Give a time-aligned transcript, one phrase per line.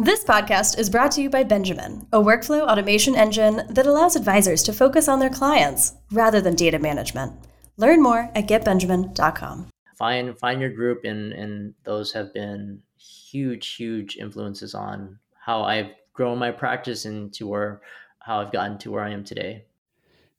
[0.00, 4.62] This podcast is brought to you by Benjamin, a workflow automation engine that allows advisors
[4.62, 7.34] to focus on their clients rather than data management.
[7.76, 9.68] Learn more at getbenjamin.com.
[9.98, 15.90] Find find your group, and and those have been huge, huge influences on how I've
[16.14, 17.82] grown my practice into where
[18.20, 19.66] how I've gotten to where I am today.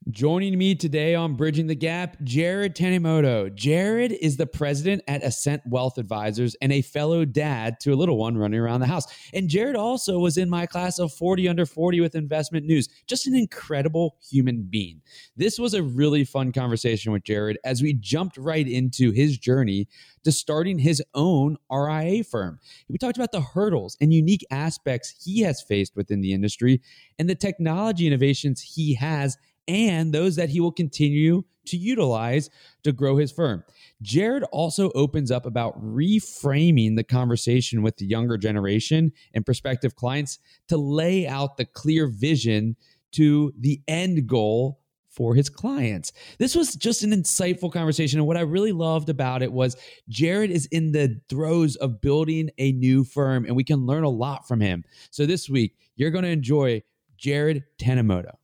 [0.10, 3.54] Joining me today on Bridging the Gap, Jared Tanimoto.
[3.54, 8.18] Jared is the president at Ascent Wealth Advisors and a fellow dad to a little
[8.18, 9.06] one running around the house.
[9.32, 12.90] And Jared also was in my class of 40 under 40 with investment news.
[13.06, 15.02] Just an incredible human being.
[15.38, 19.88] This was a really fun conversation with Jared as we jumped right into his journey
[20.23, 22.59] to starting his own RIA firm.
[22.90, 26.81] We talked about the hurdles and unique aspects he has faced within the industry
[27.20, 29.38] and the technology innovations he has
[29.68, 32.50] and those that he will continue to utilize
[32.84, 33.64] to grow his firm.
[34.02, 40.40] Jared also opens up about reframing the conversation with the younger generation and prospective clients
[40.68, 42.76] to lay out the clear vision
[43.12, 44.80] to the end goal
[45.12, 46.14] for his clients.
[46.40, 48.20] This was just an insightful conversation.
[48.20, 49.75] And what I really loved about it was
[50.08, 54.09] Jared is in the throes of building a new firm, and we can learn a
[54.09, 54.86] lot from him.
[55.12, 56.81] So this week, you're going to enjoy
[57.18, 58.41] Jared Tanimoto.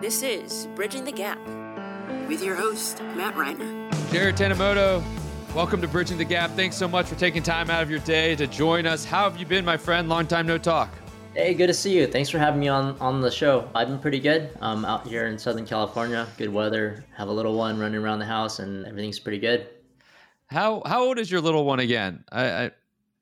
[0.00, 1.44] This is Bridging the Gap
[2.28, 4.12] with your host, Matt Reiner.
[4.12, 5.02] Jared Tanimoto,
[5.56, 6.52] welcome to Bridging the Gap.
[6.52, 9.04] Thanks so much for taking time out of your day to join us.
[9.04, 10.08] How have you been, my friend?
[10.08, 10.94] Long time no talk.
[11.34, 12.06] Hey, good to see you.
[12.06, 13.68] Thanks for having me on on the show.
[13.74, 14.56] I've been pretty good.
[14.60, 16.28] I'm out here in Southern California.
[16.36, 17.04] Good weather.
[17.16, 19.66] Have a little one running around the house, and everything's pretty good.
[20.46, 22.22] How how old is your little one again?
[22.30, 22.70] I, I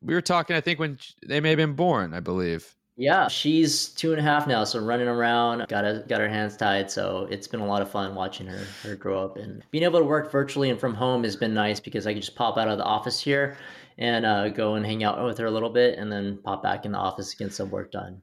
[0.02, 0.54] we were talking.
[0.54, 2.12] I think when they may have been born.
[2.12, 2.75] I believe.
[2.98, 6.56] Yeah, she's two and a half now, so running around, got a, got her hands
[6.56, 6.90] tied.
[6.90, 9.98] So it's been a lot of fun watching her her grow up and being able
[9.98, 12.68] to work virtually and from home has been nice because I can just pop out
[12.68, 13.58] of the office here
[13.98, 16.84] and uh, go and hang out with her a little bit, and then pop back
[16.86, 18.20] in the office and get some work done.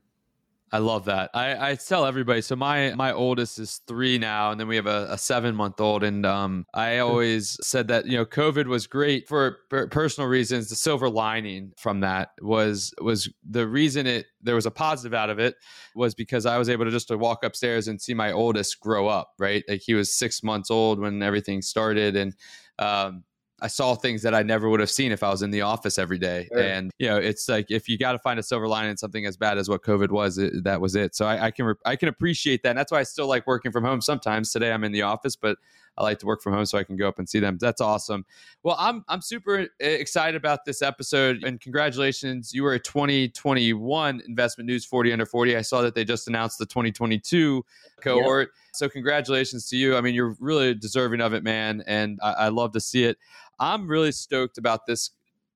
[0.73, 1.29] I love that.
[1.35, 2.41] I, I tell everybody.
[2.41, 5.79] So my my oldest is three now, and then we have a, a seven month
[5.79, 6.03] old.
[6.03, 10.69] And um, I always said that you know COVID was great for per- personal reasons.
[10.69, 15.29] The silver lining from that was was the reason it there was a positive out
[15.29, 15.57] of it
[15.93, 19.07] was because I was able to just to walk upstairs and see my oldest grow
[19.07, 19.33] up.
[19.37, 22.33] Right, like he was six months old when everything started, and
[22.79, 23.23] um,
[23.61, 25.97] I saw things that I never would have seen if I was in the office
[25.97, 26.49] every day.
[26.51, 26.61] Sure.
[26.61, 29.25] And you know, it's like if you got to find a silver lining in something
[29.25, 31.15] as bad as what COVID was, it, that was it.
[31.15, 32.69] So I, I can re- I can appreciate that.
[32.69, 34.01] And that's why I still like working from home.
[34.01, 35.57] Sometimes today I'm in the office, but
[35.97, 37.57] I like to work from home so I can go up and see them.
[37.59, 38.25] That's awesome.
[38.63, 42.53] Well, I'm I'm super uh, excited about this episode and congratulations.
[42.53, 45.55] You were a 2021 Investment News 40 under 40.
[45.55, 47.63] I saw that they just announced the 2022
[48.01, 48.49] cohort.
[48.49, 48.55] Yep.
[48.73, 49.95] So congratulations to you.
[49.95, 53.17] I mean, you're really deserving of it, man, and I, I love to see it.
[53.59, 55.11] I'm really stoked about this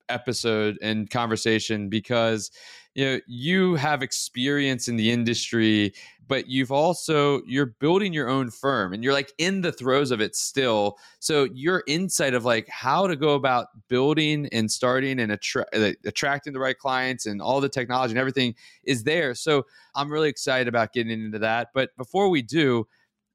[0.09, 2.51] episode and conversation because
[2.95, 5.93] you know you have experience in the industry
[6.27, 10.21] but you've also you're building your own firm and you're like in the throes of
[10.21, 10.97] it still.
[11.19, 15.65] So your insight of like how to go about building and starting and attra-
[16.05, 19.33] attracting the right clients and all the technology and everything is there.
[19.35, 21.69] So i'm really excited about getting into that.
[21.73, 22.87] But before we do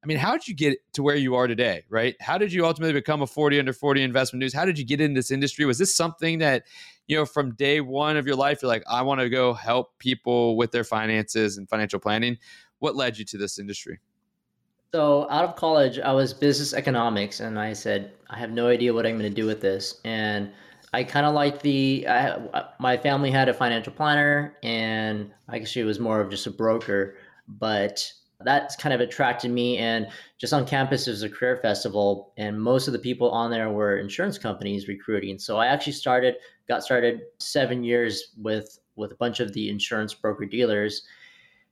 [0.03, 2.17] I mean, how did you get to where you are today, right?
[2.21, 4.53] How did you ultimately become a 40 under 40 investment news?
[4.53, 5.65] How did you get in this industry?
[5.65, 6.65] Was this something that,
[7.07, 9.97] you know, from day one of your life, you're like, I want to go help
[9.99, 12.39] people with their finances and financial planning?
[12.81, 14.01] What led you to this industry?
[14.93, 18.93] So, out of college, I was business economics, and I said, I have no idea
[18.93, 20.01] what I'm going to do with this.
[20.05, 20.51] And
[20.93, 25.75] I kind of like the, I, my family had a financial planner, and I guess
[25.77, 27.17] it was more of just a broker.
[27.49, 28.13] But
[28.45, 29.79] that's kind of attracted me.
[29.79, 30.09] And
[30.39, 33.99] just on campus, there's a career festival, and most of the people on there were
[33.99, 35.39] insurance companies recruiting.
[35.39, 36.37] So I actually started,
[36.69, 41.03] got started seven years with with a bunch of the insurance broker dealers,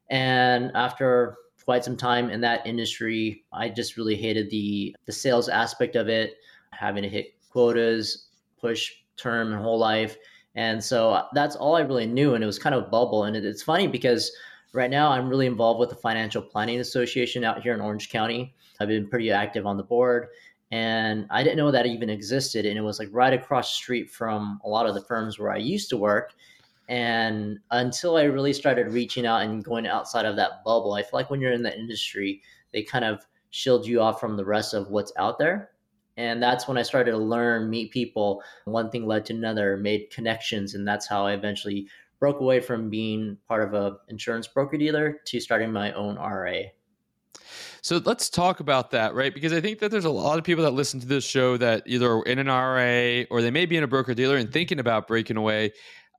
[0.08, 5.48] and after quite some time in that industry, I just really hated the the sales
[5.48, 6.34] aspect of it,
[6.72, 8.28] having to hit quotas,
[8.60, 10.16] push term and whole life.
[10.54, 12.34] And so that's all I really knew.
[12.34, 13.24] And it was kind of bubble.
[13.24, 14.32] And it's funny because
[14.72, 18.54] Right now, I'm really involved with the Financial Planning Association out here in Orange County.
[18.78, 20.28] I've been pretty active on the board,
[20.70, 22.66] and I didn't know that even existed.
[22.66, 25.50] And it was like right across the street from a lot of the firms where
[25.50, 26.34] I used to work.
[26.88, 31.10] And until I really started reaching out and going outside of that bubble, I feel
[31.14, 32.40] like when you're in the industry,
[32.72, 35.70] they kind of shield you off from the rest of what's out there.
[36.16, 38.42] And that's when I started to learn, meet people.
[38.66, 41.88] One thing led to another, made connections, and that's how I eventually
[42.20, 46.60] broke away from being part of a insurance broker dealer to starting my own RA.
[47.82, 49.32] So let's talk about that, right?
[49.32, 51.82] Because I think that there's a lot of people that listen to this show that
[51.86, 54.78] either are in an RA or they may be in a broker dealer and thinking
[54.78, 55.72] about breaking away.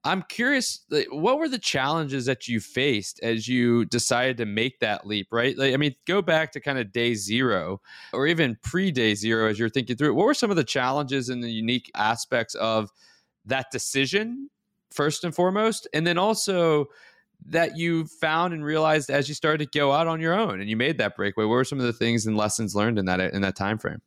[0.03, 5.05] I'm curious, what were the challenges that you faced as you decided to make that
[5.05, 5.55] leap, right?
[5.55, 7.79] Like, I mean, go back to kind of day zero
[8.11, 10.15] or even pre day zero as you're thinking through it.
[10.15, 12.89] What were some of the challenges and the unique aspects of
[13.45, 14.49] that decision,
[14.93, 15.87] first and foremost?
[15.93, 16.87] And then also,
[17.47, 20.69] that you found and realized as you started to go out on your own and
[20.69, 21.45] you made that breakaway?
[21.45, 24.01] What were some of the things and lessons learned in that in that time frame?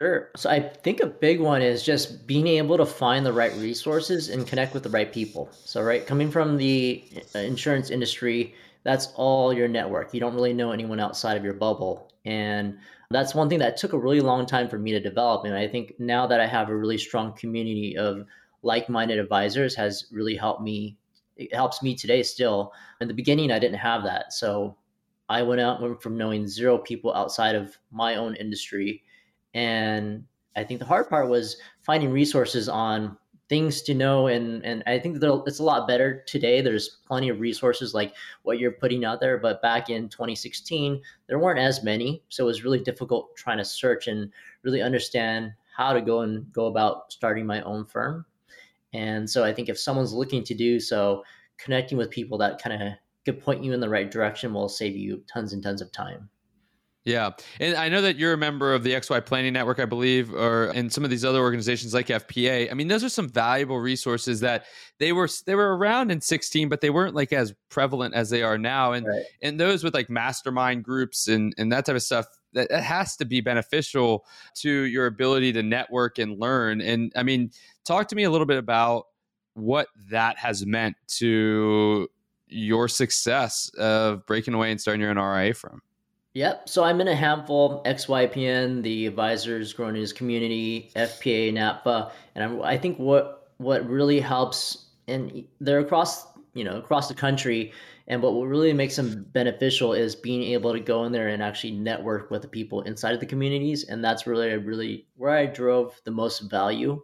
[0.00, 0.30] Sure.
[0.34, 4.30] So I think a big one is just being able to find the right resources
[4.30, 5.50] and connect with the right people.
[5.52, 7.04] So, right, coming from the
[7.34, 10.14] uh, insurance industry, that's all your network.
[10.14, 12.10] You don't really know anyone outside of your bubble.
[12.24, 12.78] And
[13.10, 15.44] that's one thing that took a really long time for me to develop.
[15.44, 18.24] And I think now that I have a really strong community of
[18.62, 20.96] like minded advisors has really helped me.
[21.36, 22.72] It helps me today still.
[23.00, 24.32] In the beginning, I didn't have that.
[24.32, 24.76] So
[25.28, 29.02] I went out, went from knowing zero people outside of my own industry
[29.54, 30.24] and
[30.56, 33.16] I think the hard part was finding resources on
[33.48, 36.60] things to know and and I think that it's a lot better today.
[36.60, 41.38] There's plenty of resources like what you're putting out there, but back in 2016 there
[41.38, 44.30] weren't as many, so it was really difficult trying to search and
[44.62, 48.24] really understand how to go and go about starting my own firm.
[48.92, 51.22] And so I think if someone's looking to do so,
[51.58, 52.92] connecting with people that kind of
[53.24, 56.28] could point you in the right direction will save you tons and tons of time.
[57.04, 57.30] Yeah.
[57.58, 60.66] And I know that you're a member of the XY Planning Network, I believe, or
[60.66, 62.70] and some of these other organizations like FPA.
[62.70, 64.66] I mean, those are some valuable resources that
[64.98, 68.42] they were they were around in 16, but they weren't like as prevalent as they
[68.42, 68.92] are now.
[68.92, 69.22] And right.
[69.40, 73.24] and those with like mastermind groups and, and that type of stuff, that has to
[73.24, 74.24] be beneficial
[74.56, 76.80] to your ability to network and learn.
[76.80, 77.50] And I mean,
[77.84, 79.06] talk to me a little bit about
[79.54, 82.08] what that has meant to
[82.48, 85.82] your success of breaking away and starting your own RIA firm.
[86.34, 86.68] Yep.
[86.68, 92.62] So I'm in a handful: XYPN, the advisors growing his community, FPA, NAPFA, and I'm,
[92.62, 97.72] I think what what really helps, and they're across you know across the country,
[98.08, 101.72] and what really makes them beneficial is being able to go in there and actually
[101.72, 106.00] network with the people inside of the communities, and that's really really where I drove
[106.04, 107.02] the most value,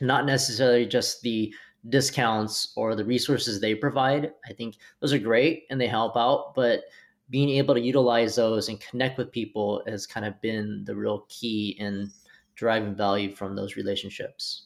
[0.00, 1.54] not necessarily just the
[1.88, 4.32] discounts or the resources they provide.
[4.48, 6.84] I think those are great and they help out, but
[7.30, 11.26] being able to utilize those and connect with people has kind of been the real
[11.28, 12.10] key in
[12.54, 14.65] driving value from those relationships.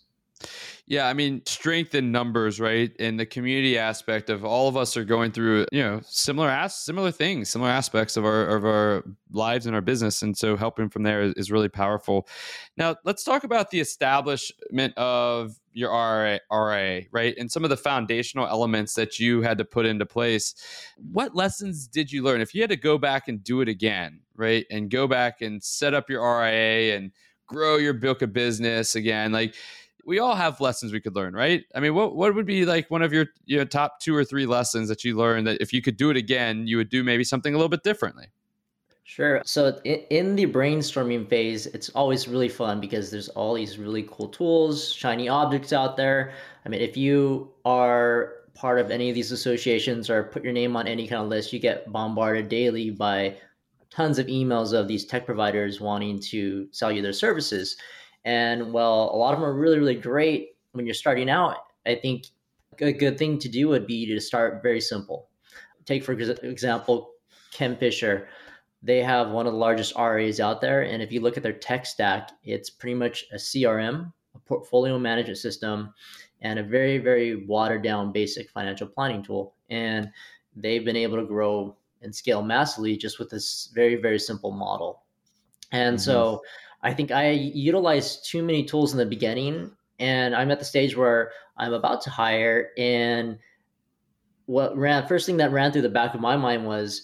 [0.87, 2.91] Yeah, I mean, strength in numbers, right?
[2.99, 6.75] And the community aspect of all of us are going through, you know, similar as
[6.75, 10.89] similar things, similar aspects of our of our lives and our business, and so helping
[10.89, 12.27] from there is, is really powerful.
[12.77, 17.35] Now, let's talk about the establishment of your RA, RA, right?
[17.39, 20.55] And some of the foundational elements that you had to put into place.
[20.97, 22.41] What lessons did you learn?
[22.41, 24.67] If you had to go back and do it again, right?
[24.71, 27.13] And go back and set up your RIA and
[27.47, 29.55] grow your book of business again, like
[30.11, 31.65] we all have lessons we could learn, right?
[31.73, 34.45] I mean, what what would be like one of your your top two or three
[34.45, 37.23] lessons that you learned that if you could do it again, you would do maybe
[37.23, 38.27] something a little bit differently?
[39.05, 39.41] Sure.
[39.45, 44.29] So in the brainstorming phase, it's always really fun because there's all these really cool
[44.29, 46.33] tools, shiny objects out there.
[46.65, 50.77] I mean, if you are part of any of these associations or put your name
[50.77, 53.37] on any kind of list, you get bombarded daily by
[53.91, 57.77] tons of emails of these tech providers wanting to sell you their services.
[58.25, 61.57] And well, a lot of them are really, really great when you're starting out.
[61.87, 62.27] I think
[62.81, 65.29] a good thing to do would be to start very simple.
[65.85, 67.13] Take, for example,
[67.53, 68.29] Ken Fisher.
[68.83, 70.83] They have one of the largest RAs out there.
[70.83, 74.99] And if you look at their tech stack, it's pretty much a CRM, a portfolio
[74.99, 75.93] management system,
[76.41, 79.55] and a very, very watered down basic financial planning tool.
[79.69, 80.11] And
[80.57, 85.03] they've been able to grow and scale massively just with this very, very simple model.
[85.73, 86.03] And mm-hmm.
[86.03, 86.43] so
[86.83, 90.97] I think I utilized too many tools in the beginning, and I'm at the stage
[90.97, 92.71] where I'm about to hire.
[92.79, 93.39] And
[94.47, 97.03] what ran first thing that ran through the back of my mind was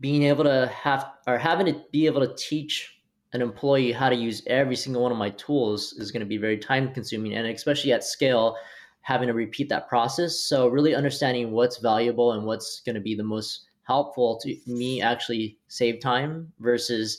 [0.00, 2.92] being able to have or having to be able to teach
[3.32, 6.38] an employee how to use every single one of my tools is going to be
[6.38, 8.56] very time consuming, and especially at scale,
[9.00, 10.38] having to repeat that process.
[10.38, 15.02] So really understanding what's valuable and what's going to be the most helpful to me
[15.02, 17.18] actually save time versus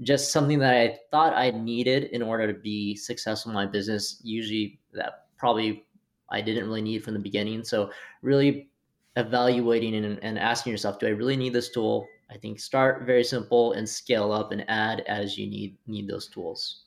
[0.00, 4.20] just something that I thought I needed in order to be successful in my business.
[4.24, 5.84] Usually, that probably
[6.30, 7.64] I didn't really need from the beginning.
[7.64, 7.90] So,
[8.22, 8.70] really
[9.16, 12.06] evaluating and, and asking yourself, do I really need this tool?
[12.30, 16.28] I think start very simple and scale up and add as you need need those
[16.28, 16.83] tools.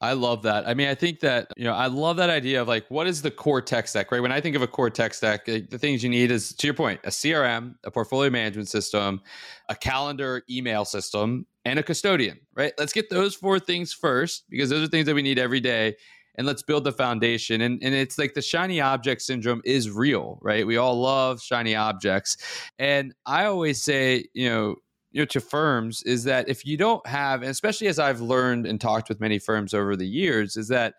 [0.00, 0.68] I love that.
[0.68, 3.20] I mean, I think that, you know, I love that idea of like, what is
[3.20, 4.20] the core tech stack, right?
[4.20, 6.66] When I think of a core tech stack, eh, the things you need is, to
[6.68, 9.20] your point, a CRM, a portfolio management system,
[9.68, 12.72] a calendar email system, and a custodian, right?
[12.78, 15.96] Let's get those four things first because those are things that we need every day.
[16.36, 17.60] and let's build the foundation.
[17.60, 20.66] And and it's like the shiny object syndrome is real, right?
[20.66, 22.36] We all love shiny objects,
[22.78, 24.76] and I always say, you know
[25.10, 28.66] you know to firms is that if you don't have and especially as i've learned
[28.66, 30.94] and talked with many firms over the years is that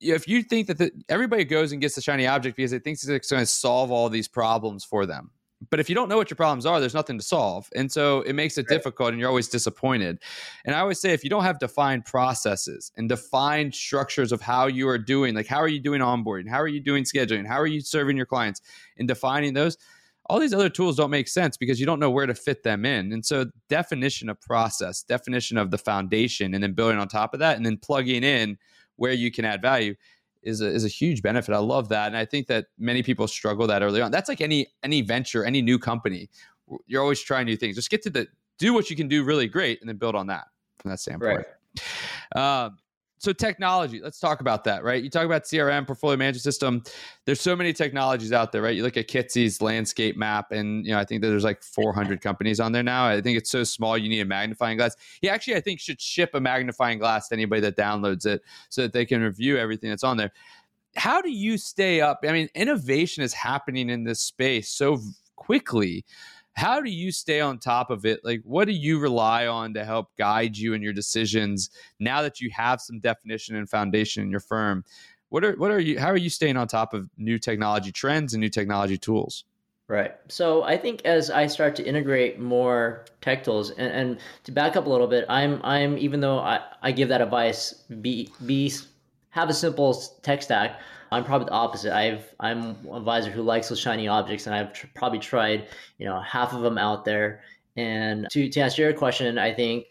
[0.00, 3.06] if you think that the, everybody goes and gets the shiny object because it thinks
[3.06, 5.30] it's going to solve all these problems for them.
[5.70, 7.68] But if you don't know what your problems are there's nothing to solve.
[7.74, 8.76] And so it makes it right.
[8.76, 10.20] difficult and you're always disappointed.
[10.64, 14.68] And i always say if you don't have defined processes and defined structures of how
[14.68, 16.48] you are doing like how are you doing onboarding?
[16.48, 17.44] How are you doing scheduling?
[17.44, 18.60] How are you serving your clients?
[18.98, 19.76] And defining those
[20.28, 22.84] all these other tools don't make sense because you don't know where to fit them
[22.84, 23.12] in.
[23.12, 27.40] And so, definition of process, definition of the foundation, and then building on top of
[27.40, 28.58] that, and then plugging in
[28.96, 29.94] where you can add value
[30.42, 31.54] is a, is a huge benefit.
[31.54, 34.10] I love that, and I think that many people struggle that early on.
[34.10, 36.28] That's like any any venture, any new company.
[36.86, 37.76] You're always trying new things.
[37.76, 40.26] Just get to the do what you can do really great, and then build on
[40.26, 40.44] that
[40.78, 41.46] from that standpoint.
[42.36, 42.64] Right.
[42.64, 42.76] Um,
[43.18, 45.02] so technology let's talk about that right?
[45.02, 46.82] You talk about crm portfolio management system.
[47.24, 48.74] There's so many technologies out there right?
[48.74, 52.20] You look at Kitces's landscape map and you know i think that there's like 400
[52.20, 53.06] companies on there now.
[53.06, 54.96] I think it's so small you need a magnifying glass.
[55.20, 58.82] He actually i think should ship a magnifying glass to anybody that downloads it so
[58.82, 60.32] that they can review everything that's on there.
[60.96, 62.24] How do you stay up?
[62.26, 65.00] I mean innovation is happening in this space so
[65.36, 66.04] quickly
[66.58, 68.24] how do you stay on top of it?
[68.24, 72.40] Like, what do you rely on to help guide you in your decisions now that
[72.40, 74.84] you have some definition and foundation in your firm?
[75.28, 76.00] What are what are you?
[76.00, 79.44] How are you staying on top of new technology trends and new technology tools?
[79.86, 80.16] Right.
[80.26, 84.74] So I think as I start to integrate more tech tools, and, and to back
[84.74, 88.72] up a little bit, I'm I'm even though I, I give that advice, be be
[89.30, 90.80] have a simple tech stack.
[91.10, 91.94] I'm probably the opposite.
[91.94, 96.06] I've I'm an advisor who likes those shiny objects, and I've tr- probably tried you
[96.06, 97.42] know half of them out there.
[97.76, 99.86] And to to answer your question, I think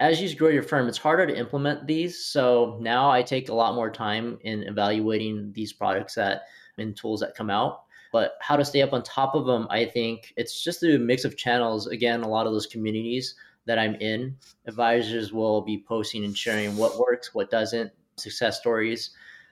[0.00, 2.24] as you grow your firm, it's harder to implement these.
[2.24, 6.42] So now I take a lot more time in evaluating these products that
[6.78, 7.82] and tools that come out.
[8.12, 11.24] But how to stay up on top of them, I think it's just a mix
[11.24, 11.86] of channels.
[11.86, 13.34] Again, a lot of those communities
[13.66, 14.36] that I'm in,
[14.66, 19.10] advisors will be posting and sharing what works, what doesn't, success stories.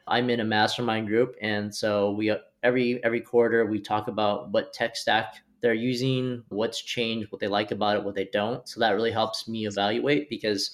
[0.09, 4.73] I'm in a mastermind group, and so we every every quarter we talk about what
[4.73, 8.69] tech stack they're using, what's changed, what they like about it, what they don't.
[8.69, 10.71] So that really helps me evaluate because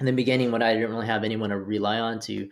[0.00, 2.48] in the beginning, when I didn't really have anyone to rely on to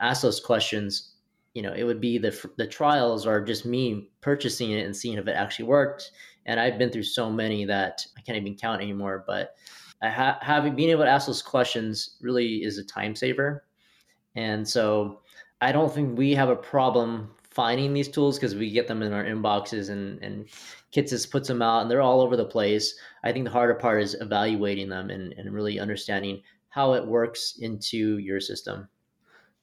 [0.00, 1.14] ask those questions,
[1.54, 5.18] you know, it would be the the trials or just me purchasing it and seeing
[5.18, 6.12] if it actually worked.
[6.46, 9.24] And I've been through so many that I can't even count anymore.
[9.26, 9.54] But
[10.02, 13.64] ha- having being able to ask those questions really is a time saver.
[14.34, 15.20] And so
[15.60, 19.12] I don't think we have a problem finding these tools because we get them in
[19.12, 20.48] our inboxes and and
[20.94, 22.94] Kitces just puts them out and they're all over the place.
[23.24, 27.58] I think the harder part is evaluating them and, and really understanding how it works
[27.60, 28.88] into your system.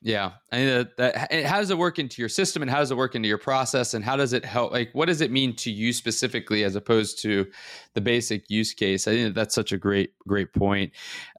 [0.02, 2.92] Yeah, I mean, that, that, how does it work into your system, and how does
[2.92, 4.72] it work into your process, and how does it help?
[4.72, 7.48] Like, what does it mean to you specifically, as opposed to
[7.96, 9.08] the basic use case?
[9.08, 10.92] I think that's such a great, great point.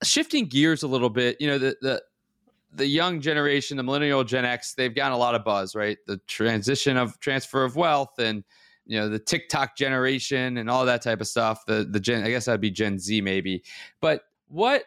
[0.02, 2.02] Shifting gears a little bit, you know, the the
[2.76, 5.98] the young generation, the millennial Gen X, they've gotten a lot of buzz, right?
[6.06, 8.44] The transition of transfer of wealth and
[8.86, 11.66] you know the TikTok generation and all that type of stuff.
[11.66, 13.64] The the Gen, I guess that'd be Gen Z maybe.
[14.00, 14.84] But what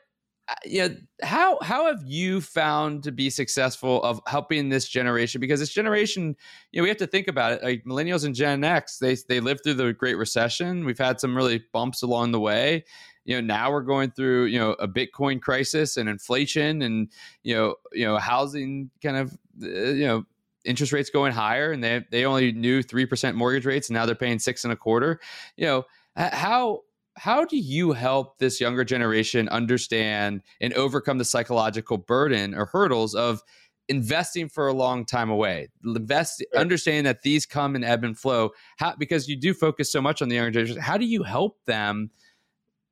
[0.66, 5.42] you know, how how have you found to be successful of helping this generation?
[5.42, 6.36] Because this generation,
[6.72, 7.64] you know, we have to think about it.
[7.64, 10.86] Like millennials and Gen X, they they lived through the Great Recession.
[10.86, 12.84] We've had some really bumps along the way,
[13.30, 17.12] you know now we're going through you know a bitcoin crisis and inflation and
[17.44, 20.24] you know you know housing kind of uh, you know
[20.66, 24.16] interest rates going higher and they they only knew 3% mortgage rates and now they're
[24.16, 25.20] paying six and a quarter
[25.58, 26.82] you know how
[27.20, 33.14] how do you help this younger generation understand and overcome the psychological burden or hurdles
[33.14, 33.44] of
[33.88, 36.62] investing for a long time away invest sure.
[36.62, 40.22] understanding that these come and ebb and flow how, because you do focus so much
[40.22, 42.12] on the younger generation how do you help them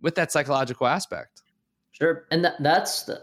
[0.02, 1.42] with that psychological aspect.
[1.92, 3.22] Sure, and that, that's the.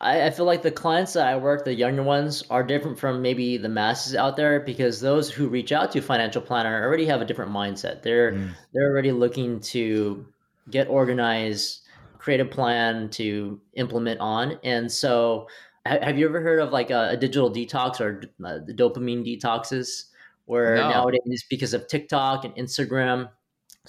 [0.00, 3.20] I, I feel like the clients that I work, the younger ones, are different from
[3.20, 7.20] maybe the masses out there because those who reach out to financial planner already have
[7.20, 8.02] a different mindset.
[8.02, 8.50] They're mm.
[8.72, 10.26] they're already looking to
[10.70, 11.82] get organized,
[12.18, 15.46] create a plan to implement on, and so
[15.86, 20.04] have you ever heard of like a, a digital detox or uh, the dopamine detoxes
[20.44, 20.90] where no.
[20.90, 23.30] nowadays because of tiktok and instagram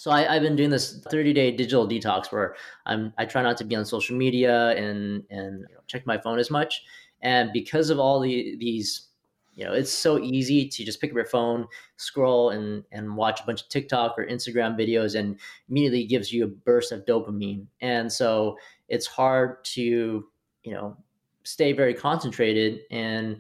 [0.02, 2.56] so I, have been doing this 30 day digital detox where
[2.88, 6.18] I'm I try not to be on social media and and you know, check my
[6.18, 6.82] phone as much.
[7.22, 9.10] And because of all the these,
[9.54, 11.68] you know, it's so easy to just pick up your phone,
[11.98, 15.40] scroll and and watch a bunch of TikTok or Instagram videos, and
[15.70, 17.68] immediately gives you a burst of dopamine.
[17.82, 18.58] And so
[18.90, 20.26] it's hard to
[20.64, 20.98] you know
[21.44, 23.40] stay very concentrated and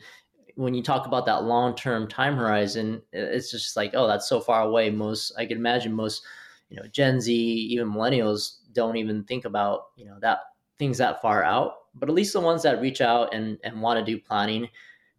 [0.55, 4.63] when you talk about that long-term time horizon it's just like oh that's so far
[4.63, 6.23] away most i can imagine most
[6.71, 10.39] you know gen z even millennials don't even think about you know that
[10.79, 11.73] things that far out.
[11.93, 14.67] But at least the ones that reach out and and want to do planning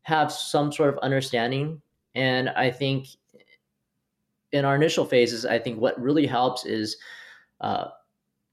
[0.02, 1.80] have some sort of understanding.
[2.14, 3.06] And i think
[4.50, 6.98] in our initial phases i think what really helps is
[7.62, 7.86] uh,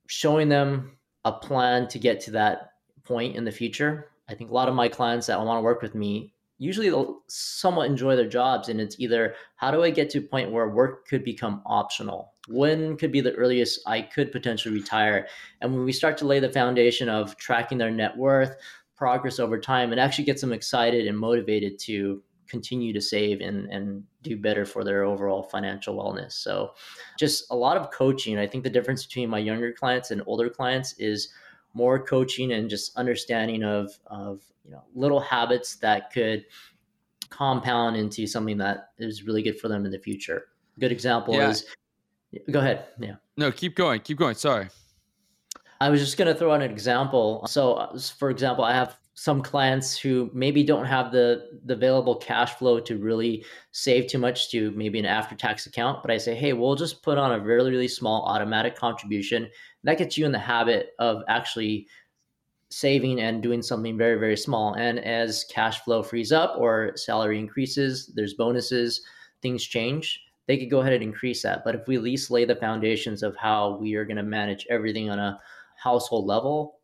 [0.08, 2.72] showing them a plan to get to that
[3.04, 4.12] point in the future.
[4.30, 7.22] I think a lot of my clients that want to work with me usually they'll
[7.28, 8.70] somewhat enjoy their jobs.
[8.70, 12.34] And it's either how do i get to a point where work could become optional
[12.50, 15.28] when could be the earliest i could potentially retire
[15.62, 18.56] and when we start to lay the foundation of tracking their net worth
[18.96, 23.70] progress over time it actually gets them excited and motivated to continue to save and,
[23.70, 26.72] and do better for their overall financial wellness so
[27.18, 30.50] just a lot of coaching i think the difference between my younger clients and older
[30.50, 31.30] clients is
[31.74, 36.44] more coaching and just understanding of of you know little habits that could
[37.30, 40.48] compound into something that is really good for them in the future.
[40.80, 41.50] Good example yeah.
[41.50, 41.66] is
[42.52, 42.86] go ahead.
[43.00, 43.16] Yeah.
[43.38, 44.02] No, keep going.
[44.02, 44.36] Keep going.
[44.36, 44.70] Sorry.
[45.82, 47.46] I was just going to throw out an example.
[47.48, 52.16] So, uh, for example, I have some clients who maybe don't have the, the available
[52.16, 56.02] cash flow to really save too much to maybe an after tax account.
[56.02, 59.50] But I say, hey, we'll just put on a really, really small automatic contribution.
[59.84, 61.88] That gets you in the habit of actually
[62.70, 64.76] saving and doing something very, very small.
[64.76, 69.02] And as cash flow frees up or salary increases, there's bonuses,
[69.42, 71.64] things change, they could go ahead and increase that.
[71.64, 74.66] But if we at least lay the foundations of how we are going to manage
[74.68, 75.40] everything on a
[75.78, 76.80] household level,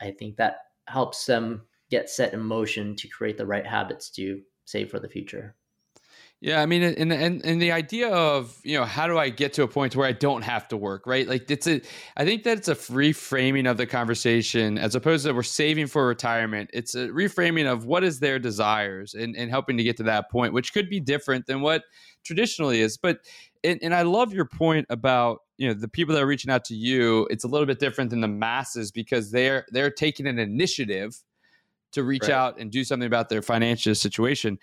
[0.00, 4.40] I think that helps them get set in motion to create the right habits to
[4.64, 5.54] save for the future.
[6.44, 9.54] Yeah, I mean, and, and and the idea of you know how do I get
[9.54, 11.26] to a point where I don't have to work, right?
[11.26, 11.80] Like it's a,
[12.18, 16.06] I think that it's a reframing of the conversation as opposed to we're saving for
[16.06, 16.68] retirement.
[16.74, 20.30] It's a reframing of what is their desires and and helping to get to that
[20.30, 21.84] point, which could be different than what
[22.26, 22.98] traditionally is.
[22.98, 23.20] But
[23.64, 26.66] and, and I love your point about you know the people that are reaching out
[26.66, 27.26] to you.
[27.30, 31.16] It's a little bit different than the masses because they're they're taking an initiative
[31.94, 32.32] to reach right.
[32.32, 34.58] out and do something about their financial situation.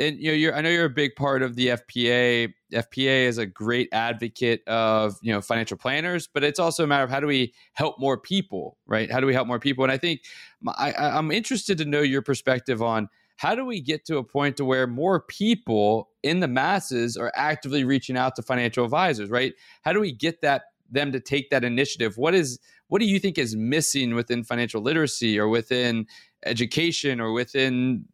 [0.00, 2.52] And you know, you're, I know you're a big part of the FPA.
[2.72, 7.04] FPA is a great advocate of you know financial planners, but it's also a matter
[7.04, 9.10] of how do we help more people, right?
[9.10, 9.84] How do we help more people?
[9.84, 10.22] And I think
[10.66, 14.56] I, I'm interested to know your perspective on how do we get to a point
[14.56, 19.54] to where more people in the masses are actively reaching out to financial advisors, right?
[19.82, 22.16] How do we get that them to take that initiative?
[22.16, 26.06] What is what do you think is missing within financial literacy or within
[26.44, 28.04] education or within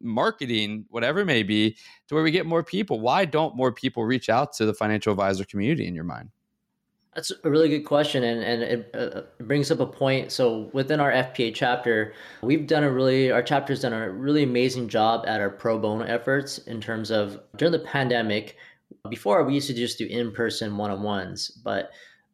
[0.00, 1.76] marketing, whatever it may be,
[2.08, 3.00] to where we get more people?
[3.00, 6.30] Why don't more people reach out to the financial advisor community in your mind?
[7.14, 10.30] That's a really good question, and and it, uh, brings up a point.
[10.30, 14.88] So within our FPA chapter, we've done a really our chapter's done a really amazing
[14.88, 18.56] job at our pro bono efforts in terms of during the pandemic.
[19.08, 21.90] Before we used to just do in person one on ones, but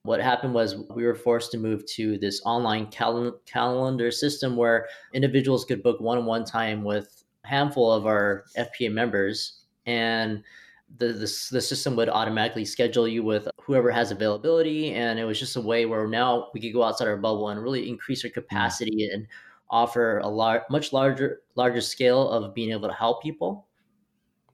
[0.07, 4.87] what happened was we were forced to move to this online cal- calendar system where
[5.13, 10.43] individuals could book one-on-one time with a handful of our FPA members, and
[10.99, 15.39] the, the the system would automatically schedule you with whoever has availability, and it was
[15.39, 18.31] just a way where now we could go outside our bubble and really increase our
[18.31, 19.27] capacity and
[19.69, 23.67] offer a lar- much larger larger scale of being able to help people.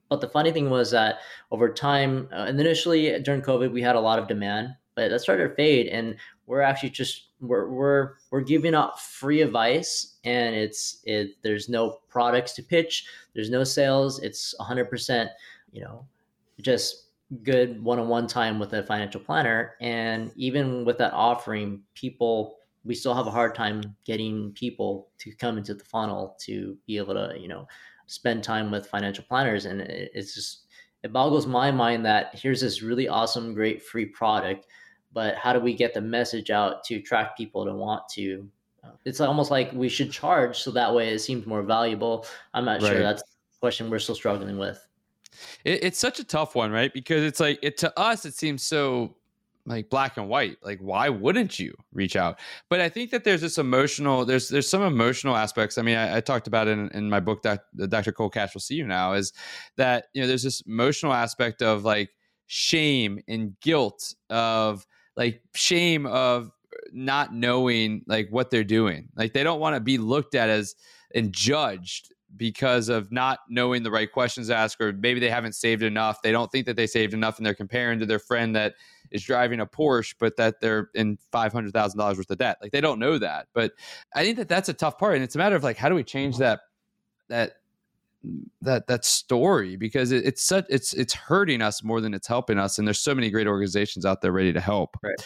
[0.09, 1.19] But the funny thing was that
[1.51, 5.19] over time, uh, and initially during COVID, we had a lot of demand but that
[5.19, 10.55] started to fade and we're actually just we're we're we're giving out free advice and
[10.55, 15.29] it's it there's no products to pitch there's no sales it's 100%
[15.71, 16.05] you know
[16.61, 17.07] just
[17.43, 23.15] good one-on-one time with a financial planner and even with that offering people we still
[23.15, 27.33] have a hard time getting people to come into the funnel to be able to
[27.39, 27.67] you know
[28.05, 30.65] spend time with financial planners and it's just
[31.03, 34.67] it boggles my mind that here's this really awesome great free product
[35.13, 38.49] but how do we get the message out to attract people to want to?
[39.05, 42.25] It's almost like we should charge so that way it seems more valuable.
[42.53, 42.91] I'm not right.
[42.91, 44.85] sure that's a question we're still struggling with.
[45.63, 46.93] It, it's such a tough one right?
[46.93, 49.15] Because it's like it to us it seems so
[49.65, 50.57] like black and white.
[50.61, 52.39] Like why wouldn't you reach out?
[52.69, 55.77] But i think that there's this emotional there's there's some emotional aspects.
[55.77, 58.53] I mean i, I talked about it in, in my book that dr cole cash
[58.53, 59.31] will see you now is
[59.77, 62.09] that you know there's this emotional aspect of like
[62.47, 66.51] shame and guilt of like shame of
[66.91, 69.09] not knowing like what they're doing.
[69.15, 70.75] Like they don't want to be looked at as
[71.13, 75.53] and judged because of not knowing the right questions to ask, or maybe they haven't
[75.53, 76.21] saved enough.
[76.21, 78.73] They don't think that they saved enough, and they're comparing to their friend that
[79.11, 82.57] is driving a Porsche, but that they're in five hundred thousand dollars worth of debt.
[82.61, 83.47] Like they don't know that.
[83.53, 83.73] But
[84.15, 85.95] I think that that's a tough part, and it's a matter of like, how do
[85.95, 86.61] we change that
[87.29, 87.57] that
[88.61, 92.57] that that story because it, it's such it's it's hurting us more than it's helping
[92.57, 94.97] us, and there's so many great organizations out there ready to help.
[95.03, 95.25] Right.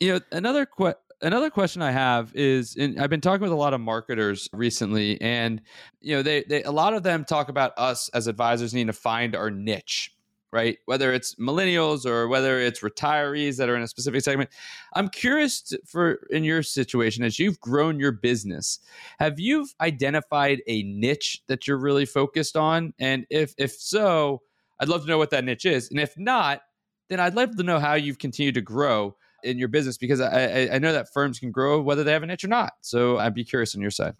[0.00, 3.56] You know, another que- another question I have is, and I've been talking with a
[3.56, 5.60] lot of marketers recently, and
[6.00, 8.92] you know, they, they a lot of them talk about us as advisors needing to
[8.92, 10.13] find our niche,
[10.54, 10.78] right?
[10.86, 14.50] Whether it's millennials or whether it's retirees that are in a specific segment.
[14.94, 18.78] I'm curious to, for in your situation as you've grown your business,
[19.18, 22.94] have you identified a niche that you're really focused on?
[23.00, 24.42] And if if so,
[24.78, 25.90] I'd love to know what that niche is.
[25.90, 26.60] And if not,
[27.08, 30.68] then I'd love to know how you've continued to grow in your business because I,
[30.72, 32.74] I know that firms can grow whether they have a niche or not.
[32.80, 34.14] So I'd be curious on your side.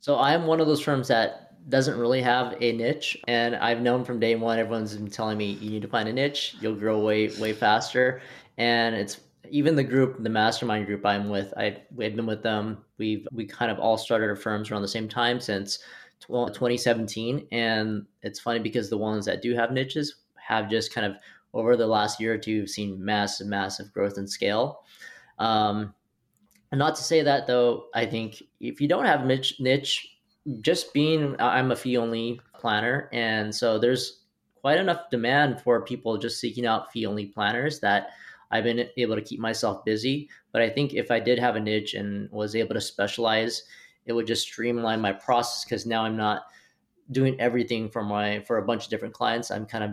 [0.00, 4.04] So I'm one of those firms that doesn't really have a niche, and I've known
[4.04, 4.58] from day one.
[4.58, 6.56] Everyone's been telling me you need to find a niche.
[6.60, 8.20] You'll grow way way faster,
[8.58, 9.20] and it's
[9.50, 11.52] even the group, the mastermind group I'm with.
[11.56, 12.84] I we've been with them.
[12.98, 15.78] We've we kind of all started our firms around the same time since
[16.20, 21.16] 2017, and it's funny because the ones that do have niches have just kind of
[21.54, 24.84] over the last year or two, seen massive, massive growth and scale.
[25.38, 25.94] Um,
[26.70, 30.11] and not to say that though, I think if you don't have niche, niche,
[30.60, 33.08] just being, uh, I'm a fee only planner.
[33.12, 34.24] And so there's
[34.60, 38.10] quite enough demand for people just seeking out fee only planners that
[38.50, 40.28] I've been able to keep myself busy.
[40.52, 43.64] But I think if I did have a niche and was able to specialize,
[44.04, 46.42] it would just streamline my process because now I'm not
[47.10, 49.50] doing everything for my for a bunch of different clients.
[49.50, 49.90] I'm kind of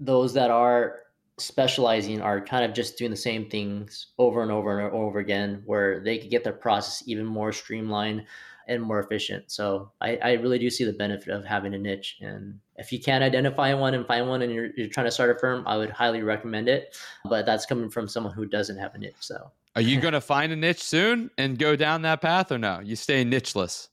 [0.00, 1.00] those that are
[1.38, 5.62] specializing are kind of just doing the same things over and over and over again
[5.66, 8.24] where they could get their process even more streamlined
[8.68, 12.18] and more efficient so I, I really do see the benefit of having a niche
[12.20, 15.30] and if you can't identify one and find one and you're, you're trying to start
[15.30, 18.94] a firm i would highly recommend it but that's coming from someone who doesn't have
[18.94, 22.20] a niche so are you going to find a niche soon and go down that
[22.20, 23.88] path or no you stay nicheless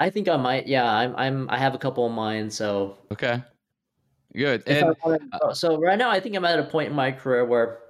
[0.00, 0.66] I think I might.
[0.66, 1.14] Yeah, I'm.
[1.16, 1.50] I'm.
[1.50, 2.50] I have a couple of mine.
[2.50, 3.42] So okay.
[4.34, 4.62] Good.
[4.66, 4.96] And,
[5.52, 7.80] so right now, I think I'm at a point in my career where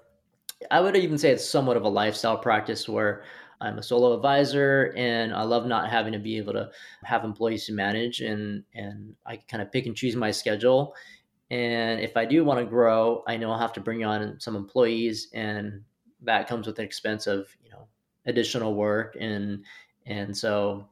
[0.71, 3.23] I would even say it's somewhat of a lifestyle practice where
[3.61, 6.71] I'm a solo advisor and I love not having to be able to
[7.05, 10.95] have employees to manage and and I kind of pick and choose my schedule.
[11.51, 14.57] And if I do want to grow, I know I'll have to bring on some
[14.57, 15.83] employees and
[16.23, 17.87] that comes with an expense of, you know,
[18.27, 19.65] additional work and
[20.07, 20.89] and so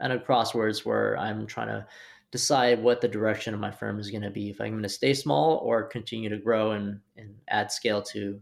[0.00, 1.86] and a crosswords where I'm trying to
[2.30, 4.88] decide what the direction of my firm is going to be if i'm going to
[4.88, 8.40] stay small or continue to grow and, and add scale to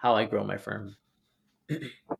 [0.00, 0.94] how i grow my firm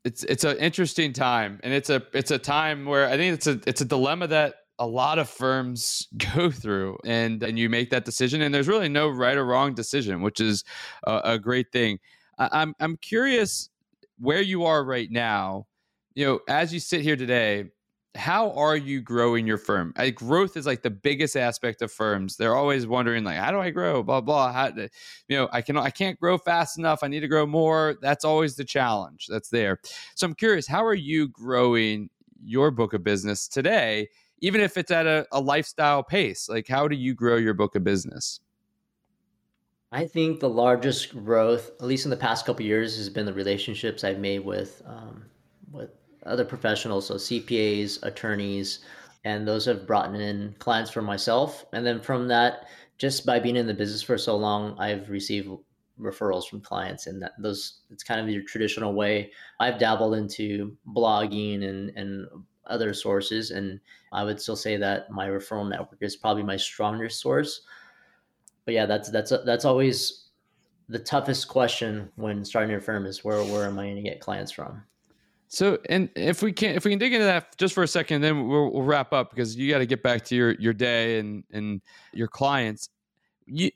[0.04, 3.46] it's it's an interesting time and it's a it's a time where i think it's
[3.46, 7.90] a it's a dilemma that a lot of firms go through and and you make
[7.90, 10.64] that decision and there's really no right or wrong decision which is
[11.06, 11.98] a, a great thing.
[12.38, 13.70] I, i'm i'm curious
[14.18, 15.66] where you are right now.
[16.14, 17.64] You know as you sit here today
[18.14, 19.94] how are you growing your firm?
[19.96, 22.36] Like growth is like the biggest aspect of firms.
[22.36, 24.02] They're always wondering, like, how do I grow?
[24.02, 24.52] Blah blah.
[24.52, 24.88] How, you
[25.36, 27.00] know, I can I can't grow fast enough.
[27.02, 27.96] I need to grow more.
[28.02, 29.26] That's always the challenge.
[29.28, 29.78] That's there.
[30.14, 32.10] So I'm curious, how are you growing
[32.44, 34.08] your book of business today?
[34.40, 37.76] Even if it's at a, a lifestyle pace, like how do you grow your book
[37.76, 38.40] of business?
[39.92, 43.32] I think the largest growth, at least in the past couple years, has been the
[43.32, 45.24] relationships I've made with um,
[45.70, 45.90] with
[46.26, 48.80] other professionals, so CPAs, attorneys,
[49.24, 51.64] and those have brought in clients for myself.
[51.72, 52.66] And then from that,
[52.98, 55.48] just by being in the business for so long, I've received
[56.00, 59.30] referrals from clients and that those it's kind of your traditional way.
[59.60, 62.26] I've dabbled into blogging and and
[62.66, 63.80] other sources and
[64.12, 67.62] i would still say that my referral network is probably my strongest source.
[68.64, 70.28] But yeah that's that's that's always
[70.88, 74.20] the toughest question when starting your firm is where where am i going to get
[74.20, 74.82] clients from
[75.52, 78.22] so, and if we can, if we can dig into that just for a second,
[78.22, 81.18] then we'll, we'll wrap up because you got to get back to your your day
[81.18, 81.82] and and
[82.14, 82.88] your clients.
[83.44, 83.70] You,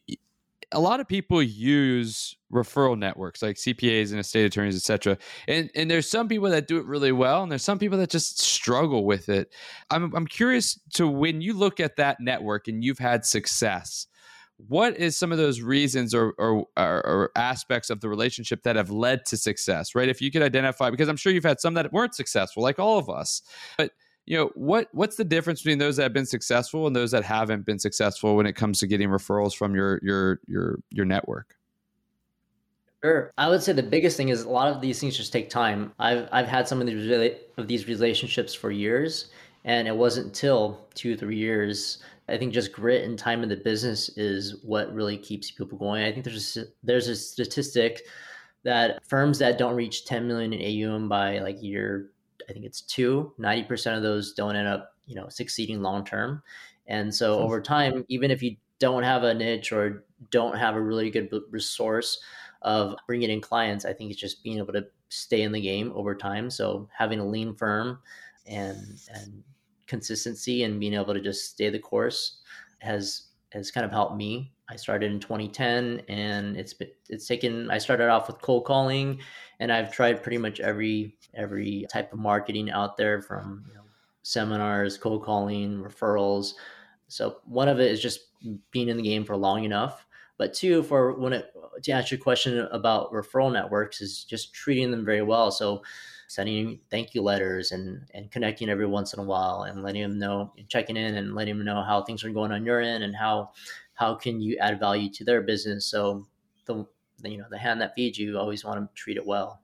[0.73, 5.19] a lot of people use referral networks like CPAs and estate attorneys, etc.
[5.49, 8.09] And and there's some people that do it really well, and there's some people that
[8.09, 9.53] just struggle with it.
[9.91, 14.07] I'm I'm curious to when you look at that network and you've had success
[14.69, 18.91] what is some of those reasons or, or, or, aspects of the relationship that have
[18.91, 21.93] led to success right if you could identify because i'm sure you've had some that
[21.93, 23.43] weren't successful like all of us
[23.77, 23.93] but
[24.25, 27.25] you know what what's the difference between those that have been successful and those that
[27.25, 31.57] haven't been successful when it comes to getting referrals from your your your your network
[33.05, 33.31] Sure.
[33.39, 35.93] I would say the biggest thing is a lot of these things just take time.
[36.01, 39.29] I've I've had some of these of these relationships for years,
[39.67, 41.99] And it wasn't until two, three years.
[42.29, 46.05] I think just grit and time in the business is what really keeps people going.
[46.05, 48.03] I think there's a, there's a statistic
[48.63, 52.11] that firms that don't reach 10 million in AUM by like year,
[52.49, 56.43] I think it's two, 90% of those don't end up, you know, succeeding long term.
[56.87, 57.43] And so hmm.
[57.43, 61.29] over time, even if you don't have a niche or don't have a really good
[61.51, 62.21] resource
[62.63, 65.93] of bringing in clients, I think it's just being able to stay in the game
[65.95, 66.51] over time.
[66.51, 67.99] So having a lean firm
[68.47, 69.43] and and
[69.87, 72.39] consistency and being able to just stay the course
[72.81, 74.53] has has kind of helped me.
[74.69, 79.21] I started in 2010 and it's been, it's taken I started off with cold calling
[79.61, 83.83] and I've tried pretty much every every type of marketing out there from you know,
[84.23, 86.55] seminars, cold calling, referrals.
[87.09, 88.21] So one of it is just
[88.71, 90.07] being in the game for long enough
[90.39, 94.91] but two for when it to answer your question about referral networks is just treating
[94.91, 95.83] them very well so
[96.29, 100.19] sending thank you letters and and connecting every once in a while and letting them
[100.19, 103.15] know checking in and letting them know how things are going on your end and
[103.15, 103.51] how
[103.95, 106.27] how can you add value to their business so
[106.67, 106.87] the,
[107.21, 109.61] the you know the hand that feeds you, always want to treat it well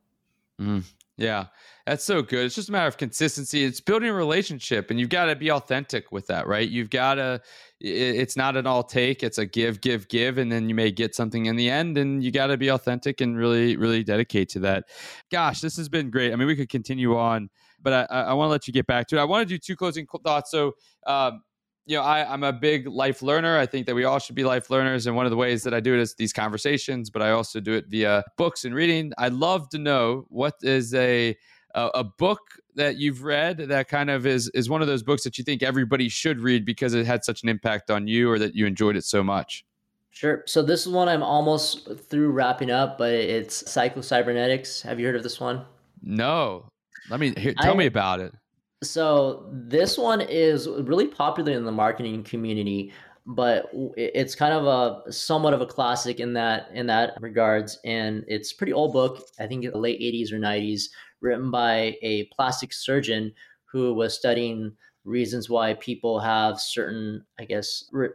[0.60, 0.84] mm.
[1.18, 1.46] Yeah,
[1.86, 2.46] that's so good.
[2.46, 3.64] It's just a matter of consistency.
[3.64, 6.68] It's building a relationship, and you've got to be authentic with that, right?
[6.68, 7.40] You've got to.
[7.80, 9.22] It's not an all take.
[9.22, 11.98] It's a give, give, give, and then you may get something in the end.
[11.98, 14.84] And you got to be authentic and really, really dedicate to that.
[15.30, 16.32] Gosh, this has been great.
[16.32, 17.50] I mean, we could continue on,
[17.82, 19.20] but I, I want to let you get back to it.
[19.20, 20.50] I want to do two closing thoughts.
[20.50, 20.72] So.
[21.06, 21.42] Um,
[21.86, 23.58] you know, I, I'm a big life learner.
[23.58, 25.06] I think that we all should be life learners.
[25.06, 27.60] And one of the ways that I do it is these conversations, but I also
[27.60, 29.12] do it via books and reading.
[29.18, 31.36] I'd love to know what is a
[31.74, 32.40] a, a book
[32.74, 35.62] that you've read that kind of is is one of those books that you think
[35.62, 38.96] everybody should read because it had such an impact on you or that you enjoyed
[38.96, 39.64] it so much.
[40.10, 40.42] Sure.
[40.46, 44.82] So this is one I'm almost through wrapping up, but it's Psycho Cybernetics.
[44.82, 45.64] Have you heard of this one?
[46.02, 46.68] No.
[47.08, 48.34] Let me hear, tell I, me about it.
[48.82, 52.92] So this one is really popular in the marketing community,
[53.26, 57.78] but it's kind of a somewhat of a classic in that in that regards.
[57.84, 59.24] And it's pretty old book.
[59.38, 60.84] I think the late '80s or '90s,
[61.20, 63.32] written by a plastic surgeon
[63.64, 68.08] who was studying reasons why people have certain, I guess, re-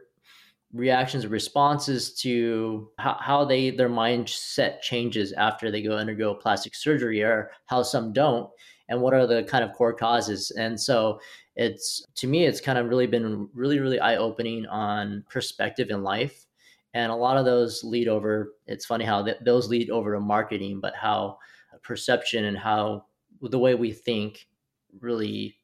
[0.73, 6.75] reactions or responses to how, how they their mindset changes after they go undergo plastic
[6.75, 8.49] surgery, or how some don't
[8.89, 10.51] and what are the kind of core causes.
[10.51, 11.19] And so
[11.55, 16.03] it's to me it's kind of really been really really eye opening on perspective in
[16.03, 16.45] life.
[16.93, 20.19] And a lot of those lead over it's funny how th- those lead over to
[20.19, 21.37] marketing but how
[21.83, 23.05] perception and how
[23.41, 24.47] the way we think
[24.99, 25.57] really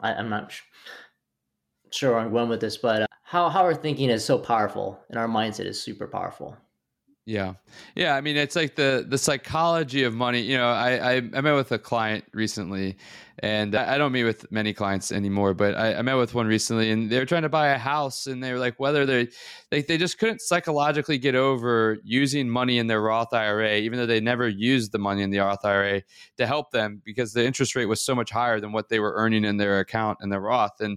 [0.00, 0.62] I, am not sh-
[1.90, 4.98] sure where i'm going with this but uh, how, how our thinking is so powerful
[5.10, 6.56] and our mindset is super powerful
[7.28, 7.54] yeah,
[7.94, 8.14] yeah.
[8.16, 10.40] I mean, it's like the the psychology of money.
[10.40, 12.96] You know, I I, I met with a client recently,
[13.40, 16.90] and I, don't meet with many clients anymore, but I, I, met with one recently,
[16.90, 19.28] and they were trying to buy a house, and they were like, whether they
[19.70, 24.06] like they just couldn't psychologically get over using money in their Roth IRA, even though
[24.06, 26.02] they never used the money in the Roth IRA
[26.38, 29.12] to help them because the interest rate was so much higher than what they were
[29.16, 30.96] earning in their account in their Roth, and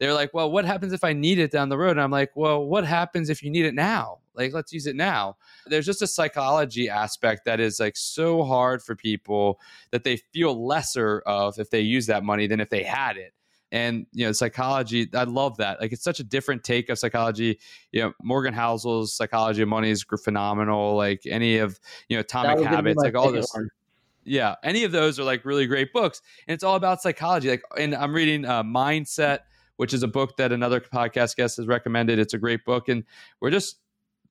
[0.00, 1.92] they're like, well, what happens if I need it down the road?
[1.92, 4.20] And I'm like, well, what happens if you need it now?
[4.34, 5.36] Like, let's use it now.
[5.66, 9.60] There's just a psychology aspect that is like so hard for people
[9.90, 13.34] that they feel lesser of if they use that money than if they had it.
[13.72, 15.82] And you know, psychology, I love that.
[15.82, 17.58] Like, it's such a different take of psychology.
[17.92, 20.96] You know, Morgan Housel's Psychology of Money is phenomenal.
[20.96, 23.52] Like any of you know, Atomic Habits, like all this.
[23.52, 23.68] One.
[24.24, 27.50] Yeah, any of those are like really great books, and it's all about psychology.
[27.50, 29.40] Like, and I'm reading uh, Mindset
[29.80, 32.18] which is a book that another podcast guest has recommended.
[32.18, 33.02] It's a great book, and
[33.40, 33.78] we're just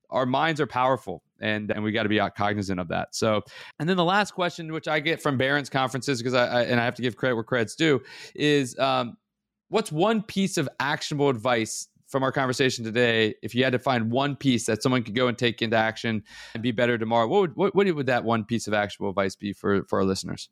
[0.08, 3.16] our minds are powerful and and we got to be cognizant of that.
[3.16, 3.42] So,
[3.80, 6.78] and then the last question, which I get from Barron's conferences, because I, I, and
[6.78, 8.00] I have to give credit where credit's due,
[8.36, 9.16] is um,
[9.70, 13.34] what's one piece of actionable advice from our conversation today?
[13.42, 16.22] If you had to find one piece that someone could go and take into action
[16.54, 19.34] and be better tomorrow, what would what, what would that one piece of actionable advice
[19.34, 20.48] be for for our listeners?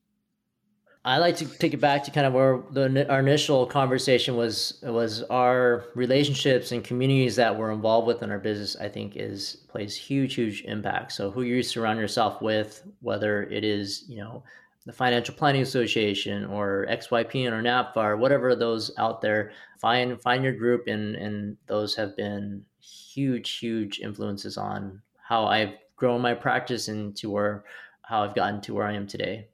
[1.05, 4.79] I like to take it back to kind of where the our initial conversation was
[4.83, 8.77] was our relationships and communities that we're involved with in our business.
[8.77, 11.13] I think is plays huge huge impact.
[11.13, 14.43] So who you surround yourself with, whether it is you know
[14.87, 20.43] the Financial Planning Association or XYP or NAPFA or whatever those out there, find find
[20.43, 26.35] your group and and those have been huge huge influences on how I've grown my
[26.35, 27.65] practice into where
[28.03, 29.49] how I've gotten to where I am today.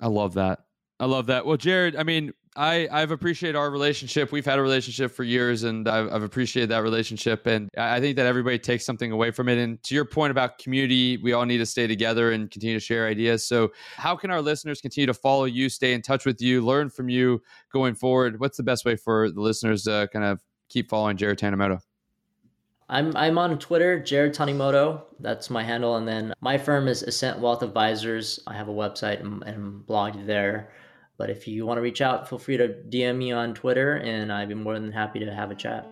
[0.00, 0.60] I love that.
[0.98, 1.44] I love that.
[1.44, 4.32] Well, Jared, I mean, I, I've appreciated our relationship.
[4.32, 7.46] We've had a relationship for years, and I've, I've appreciated that relationship.
[7.46, 9.58] And I think that everybody takes something away from it.
[9.58, 12.80] And to your point about community, we all need to stay together and continue to
[12.80, 13.46] share ideas.
[13.46, 16.88] So, how can our listeners continue to follow you, stay in touch with you, learn
[16.88, 18.40] from you going forward?
[18.40, 21.80] What's the best way for the listeners to uh, kind of keep following Jared Tanimoto?
[22.88, 25.02] I'm I'm on Twitter, Jared Tanimoto.
[25.18, 28.38] That's my handle, and then my firm is Ascent Wealth Advisors.
[28.46, 30.70] I have a website and, and blog there.
[31.18, 34.32] But if you want to reach out, feel free to DM me on Twitter, and
[34.32, 35.88] I'd be more than happy to have a chat.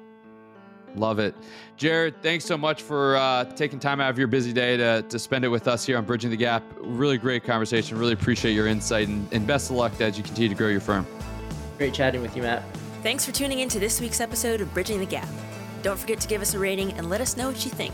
[0.97, 1.35] Love it.
[1.77, 5.19] Jared, thanks so much for uh, taking time out of your busy day to, to
[5.19, 6.63] spend it with us here on Bridging the Gap.
[6.79, 7.99] Really great conversation.
[7.99, 10.81] Really appreciate your insight and, and best of luck as you continue to grow your
[10.81, 11.05] firm.
[11.79, 12.63] Great chatting with you, Matt.
[13.03, 15.29] Thanks for tuning in to this week's episode of Bridging the Gap.
[15.85, 17.93] Don't forget to give us a rating and let us know what you think.